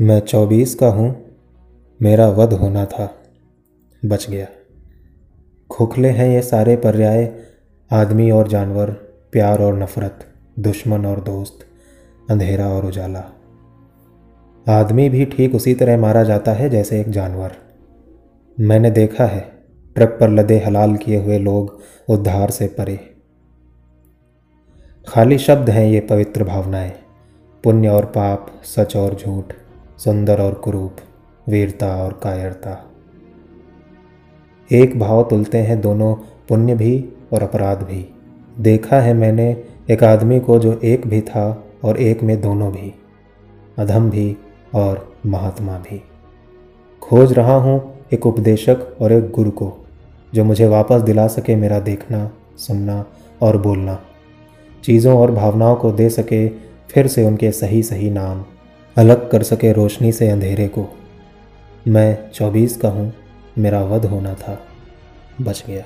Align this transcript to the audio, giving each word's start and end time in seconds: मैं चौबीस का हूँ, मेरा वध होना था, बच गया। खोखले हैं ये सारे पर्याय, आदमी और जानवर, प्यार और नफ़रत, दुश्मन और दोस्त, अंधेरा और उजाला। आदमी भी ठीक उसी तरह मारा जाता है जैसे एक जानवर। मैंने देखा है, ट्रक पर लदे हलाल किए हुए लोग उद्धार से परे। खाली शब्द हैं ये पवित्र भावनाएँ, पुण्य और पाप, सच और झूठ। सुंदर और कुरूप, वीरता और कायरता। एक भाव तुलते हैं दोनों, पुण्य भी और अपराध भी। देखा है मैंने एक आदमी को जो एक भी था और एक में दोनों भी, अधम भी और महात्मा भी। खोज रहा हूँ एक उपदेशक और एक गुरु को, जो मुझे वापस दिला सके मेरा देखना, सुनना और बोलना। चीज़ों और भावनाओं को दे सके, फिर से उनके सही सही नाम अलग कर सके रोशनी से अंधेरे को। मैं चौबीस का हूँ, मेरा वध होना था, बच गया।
मैं 0.00 0.20
चौबीस 0.20 0.74
का 0.74 0.88
हूँ, 0.88 1.24
मेरा 2.02 2.28
वध 2.28 2.52
होना 2.52 2.84
था, 2.84 3.14
बच 4.04 4.30
गया। 4.30 4.46
खोखले 5.70 6.08
हैं 6.08 6.28
ये 6.28 6.42
सारे 6.42 6.76
पर्याय, 6.76 7.34
आदमी 7.92 8.30
और 8.30 8.48
जानवर, 8.48 8.90
प्यार 9.32 9.62
और 9.62 9.78
नफ़रत, 9.78 10.26
दुश्मन 10.58 11.06
और 11.06 11.20
दोस्त, 11.20 11.66
अंधेरा 12.30 12.68
और 12.68 12.86
उजाला। 12.86 13.24
आदमी 14.68 15.08
भी 15.08 15.24
ठीक 15.24 15.54
उसी 15.54 15.74
तरह 15.74 15.98
मारा 15.98 16.22
जाता 16.22 16.52
है 16.52 16.70
जैसे 16.70 17.00
एक 17.00 17.10
जानवर। 17.10 17.56
मैंने 18.60 18.90
देखा 18.90 19.24
है, 19.24 19.40
ट्रक 19.94 20.16
पर 20.20 20.30
लदे 20.30 20.58
हलाल 20.58 20.96
किए 20.96 21.22
हुए 21.22 21.38
लोग 21.38 21.80
उद्धार 22.08 22.50
से 22.50 22.66
परे। 22.68 23.00
खाली 25.08 25.38
शब्द 25.38 25.70
हैं 25.70 25.86
ये 25.86 26.00
पवित्र 26.00 26.44
भावनाएँ, 26.44 26.92
पुण्य 27.64 27.88
और 27.88 28.04
पाप, 28.04 28.60
सच 28.64 28.96
और 28.96 29.14
झूठ। 29.14 29.52
सुंदर 29.98 30.40
और 30.40 30.54
कुरूप, 30.54 30.96
वीरता 31.48 31.96
और 32.04 32.20
कायरता। 32.22 32.90
एक 34.70 34.98
भाव 34.98 35.22
तुलते 35.22 35.58
हैं 35.58 35.80
दोनों, 35.80 36.14
पुण्य 36.48 36.74
भी 36.74 37.08
और 37.32 37.42
अपराध 37.42 37.82
भी। 37.82 38.06
देखा 38.60 39.00
है 39.00 39.14
मैंने 39.14 39.64
एक 39.90 40.04
आदमी 40.04 40.40
को 40.40 40.58
जो 40.58 40.80
एक 40.84 41.06
भी 41.06 41.20
था 41.20 41.64
और 41.84 42.00
एक 42.00 42.22
में 42.22 42.40
दोनों 42.40 42.72
भी, 42.72 42.94
अधम 43.78 44.10
भी 44.10 44.36
और 44.74 45.16
महात्मा 45.26 45.78
भी। 45.78 46.02
खोज 47.02 47.32
रहा 47.32 47.54
हूँ 47.54 48.04
एक 48.12 48.26
उपदेशक 48.26 48.96
और 49.00 49.12
एक 49.12 49.30
गुरु 49.30 49.50
को, 49.50 49.72
जो 50.34 50.44
मुझे 50.44 50.66
वापस 50.66 51.00
दिला 51.00 51.26
सके 51.26 51.56
मेरा 51.56 51.80
देखना, 51.80 52.30
सुनना 52.56 53.04
और 53.42 53.56
बोलना। 53.56 53.98
चीज़ों 54.84 55.18
और 55.18 55.30
भावनाओं 55.30 55.76
को 55.76 55.92
दे 55.92 56.10
सके, 56.10 56.48
फिर 56.88 57.06
से 57.06 57.24
उनके 57.24 57.50
सही 57.52 57.82
सही 57.82 58.10
नाम 58.10 58.44
अलग 58.96 59.30
कर 59.30 59.42
सके 59.42 59.72
रोशनी 59.72 60.12
से 60.12 60.28
अंधेरे 60.28 60.68
को। 60.68 60.86
मैं 61.88 62.30
चौबीस 62.30 62.76
का 62.76 62.88
हूँ, 62.88 63.12
मेरा 63.58 63.82
वध 63.84 64.06
होना 64.06 64.34
था, 64.34 64.58
बच 65.40 65.64
गया। 65.66 65.84